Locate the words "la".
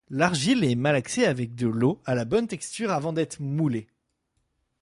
2.15-2.25